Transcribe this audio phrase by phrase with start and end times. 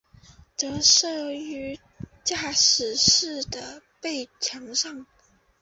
[0.55, 1.79] 则设于
[2.23, 5.05] 驾驶室的背墙上。